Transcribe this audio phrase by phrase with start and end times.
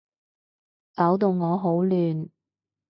[0.95, 2.29] 搞到我好亂